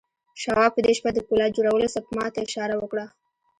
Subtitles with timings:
[0.41, 3.05] شواب په دې شپه د پولاد جوړولو سپما ته اشاره وکړه